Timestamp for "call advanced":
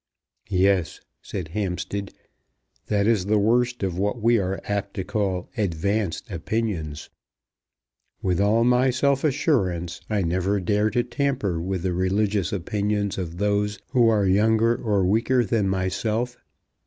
5.03-6.31